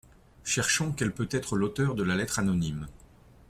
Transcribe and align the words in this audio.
Cherchons 0.43 0.93
quel 0.93 1.11
peut 1.13 1.27
être 1.29 1.55
l'auteur 1.57 1.93
de 1.93 2.01
la 2.01 2.15
lettre 2.15 2.39
anonyme. 2.39 2.87